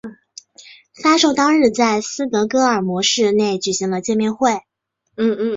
[1.03, 4.49] 发售当日在斯德哥尔摩市内举行了见面会。